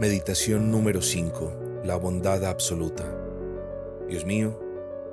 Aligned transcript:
Meditación 0.00 0.70
número 0.70 1.02
5. 1.02 1.82
La 1.82 1.96
bondad 1.96 2.44
absoluta. 2.44 3.02
Dios 4.08 4.24
mío, 4.24 4.56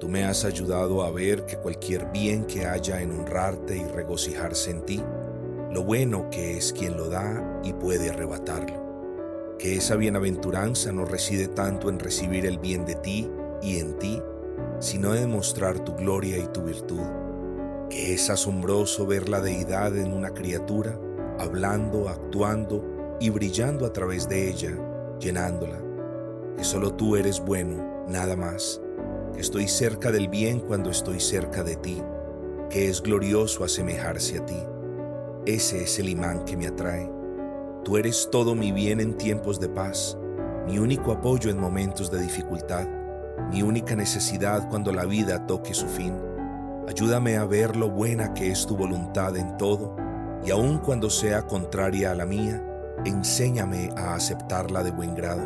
tú 0.00 0.08
me 0.08 0.24
has 0.24 0.46
ayudado 0.46 1.02
a 1.02 1.10
ver 1.10 1.44
que 1.44 1.58
cualquier 1.58 2.06
bien 2.06 2.46
que 2.46 2.64
haya 2.64 3.02
en 3.02 3.10
honrarte 3.10 3.76
y 3.76 3.84
regocijarse 3.84 4.70
en 4.70 4.86
ti, 4.86 5.02
lo 5.70 5.84
bueno 5.84 6.30
que 6.30 6.56
es 6.56 6.72
quien 6.72 6.96
lo 6.96 7.10
da 7.10 7.60
y 7.62 7.74
puede 7.74 8.08
arrebatarlo. 8.08 9.56
Que 9.58 9.76
esa 9.76 9.96
bienaventuranza 9.96 10.92
no 10.92 11.04
reside 11.04 11.48
tanto 11.48 11.90
en 11.90 11.98
recibir 11.98 12.46
el 12.46 12.58
bien 12.58 12.86
de 12.86 12.94
ti 12.94 13.30
y 13.60 13.80
en 13.80 13.98
ti, 13.98 14.22
sino 14.78 15.14
en 15.14 15.20
demostrar 15.28 15.80
tu 15.80 15.94
gloria 15.94 16.38
y 16.38 16.46
tu 16.46 16.62
virtud. 16.62 17.04
Que 17.90 18.14
es 18.14 18.30
asombroso 18.30 19.06
ver 19.06 19.28
la 19.28 19.42
deidad 19.42 19.94
en 19.98 20.14
una 20.14 20.30
criatura, 20.30 20.98
hablando, 21.38 22.08
actuando, 22.08 22.99
y 23.20 23.30
brillando 23.30 23.86
a 23.86 23.92
través 23.92 24.28
de 24.28 24.48
ella, 24.48 24.72
llenándola. 25.20 25.78
Que 26.56 26.64
solo 26.64 26.94
tú 26.94 27.16
eres 27.16 27.38
bueno, 27.38 28.04
nada 28.08 28.34
más. 28.34 28.80
Que 29.34 29.40
estoy 29.40 29.68
cerca 29.68 30.10
del 30.10 30.28
bien 30.28 30.60
cuando 30.60 30.90
estoy 30.90 31.20
cerca 31.20 31.62
de 31.62 31.76
ti. 31.76 32.02
Que 32.70 32.88
es 32.88 33.02
glorioso 33.02 33.62
asemejarse 33.62 34.38
a 34.38 34.46
ti. 34.46 34.58
Ese 35.46 35.84
es 35.84 35.98
el 35.98 36.08
imán 36.08 36.44
que 36.44 36.56
me 36.56 36.66
atrae. 36.66 37.10
Tú 37.84 37.96
eres 37.96 38.28
todo 38.30 38.54
mi 38.54 38.72
bien 38.72 39.00
en 39.00 39.16
tiempos 39.16 39.60
de 39.60 39.68
paz, 39.68 40.18
mi 40.66 40.78
único 40.78 41.12
apoyo 41.12 41.50
en 41.50 41.58
momentos 41.58 42.10
de 42.10 42.20
dificultad, 42.20 42.86
mi 43.50 43.62
única 43.62 43.96
necesidad 43.96 44.68
cuando 44.68 44.92
la 44.92 45.06
vida 45.06 45.46
toque 45.46 45.72
su 45.72 45.86
fin. 45.86 46.14
Ayúdame 46.86 47.36
a 47.36 47.46
ver 47.46 47.76
lo 47.76 47.90
buena 47.90 48.34
que 48.34 48.50
es 48.50 48.66
tu 48.66 48.76
voluntad 48.76 49.34
en 49.36 49.56
todo, 49.56 49.96
y 50.44 50.50
aun 50.50 50.78
cuando 50.78 51.08
sea 51.08 51.46
contraria 51.46 52.12
a 52.12 52.14
la 52.14 52.26
mía, 52.26 52.62
enséñame 53.04 53.90
a 53.96 54.14
aceptarla 54.14 54.82
de 54.82 54.90
buen 54.90 55.14
grado. 55.14 55.42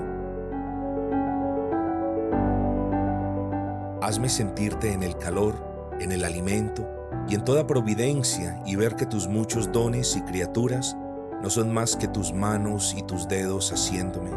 Hazme 4.03 4.29
sentirte 4.29 4.93
en 4.93 5.03
el 5.03 5.17
calor, 5.17 5.55
en 6.01 6.13
el 6.13 6.25
alimento 6.25 6.87
y 7.29 7.35
en 7.35 7.45
toda 7.45 7.67
providencia 7.67 8.61
y 8.67 8.77
ver 8.77 8.97
que 8.97 9.07
tus 9.07 9.29
muchos 9.29 9.73
dones 9.73 10.17
y 10.17 10.23
criaturas 10.23 10.97
no 11.43 11.49
son 11.49 11.73
más 11.73 11.97
que 11.97 12.09
tus 12.09 12.33
manos 12.33 12.95
y 12.97 13.03
tus 13.03 13.29
dedos 13.29 13.73
haciéndome. 13.73 14.31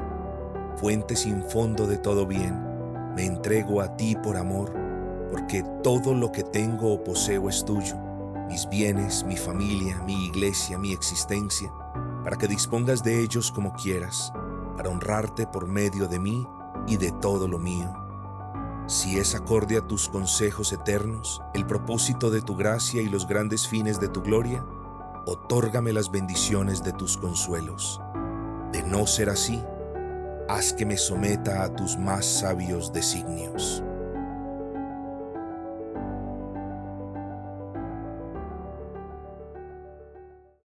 Fuente 0.76 1.16
sin 1.16 1.44
fondo 1.44 1.88
de 1.88 1.98
todo 1.98 2.26
bien, 2.26 2.64
me 3.16 3.26
entrego 3.26 3.82
a 3.82 3.98
ti 3.98 4.16
por 4.16 4.38
amor, 4.38 4.72
porque 5.32 5.64
todo 5.84 6.14
lo 6.14 6.32
que 6.32 6.44
tengo 6.44 6.94
o 6.94 7.04
poseo 7.04 7.50
es 7.50 7.66
tuyo, 7.66 7.98
mis 8.48 8.70
bienes, 8.70 9.24
mi 9.26 9.36
familia, 9.36 10.02
mi 10.06 10.28
iglesia, 10.28 10.78
mi 10.78 10.94
existencia 10.94 11.70
para 12.28 12.38
que 12.38 12.50
dispongas 12.50 13.04
de 13.04 13.22
ellos 13.22 13.54
como 13.54 13.72
quieras, 13.72 14.34
para 14.76 14.90
honrarte 14.90 15.48
por 15.48 15.66
medio 15.66 16.10
de 16.10 16.20
mí 16.20 16.46
y 16.86 16.98
de 16.98 17.14
todo 17.22 17.48
lo 17.48 17.58
mío. 17.58 17.90
Si 18.86 19.18
es 19.18 19.34
acorde 19.34 19.78
a 19.78 19.88
tus 19.88 20.10
consejos 20.10 20.74
eternos, 20.74 21.42
el 21.54 21.66
propósito 21.66 22.30
de 22.30 22.42
tu 22.42 22.58
gracia 22.58 23.02
y 23.02 23.08
los 23.08 23.30
grandes 23.30 23.66
fines 23.66 24.02
de 24.02 24.10
tu 24.10 24.22
gloria, 24.22 24.62
otórgame 25.26 25.94
las 25.94 26.12
bendiciones 26.12 26.84
de 26.84 26.92
tus 26.92 27.16
consuelos. 27.16 28.02
De 28.74 28.84
no 28.84 29.08
ser 29.08 29.30
así, 29.30 29.64
haz 30.50 30.74
que 30.74 30.86
me 30.86 30.98
someta 30.98 31.64
a 31.64 31.74
tus 31.74 31.96
más 31.96 32.26
sabios 32.26 32.92
designios. 32.92 33.82